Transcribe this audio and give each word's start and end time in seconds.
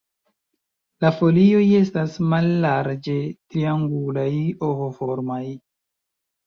La 1.05 1.11
folioj 1.17 1.61
estas 1.81 2.17
mallarĝe 2.33 3.15
triangulaj- 3.29 4.69
ovoformaj. 4.73 5.43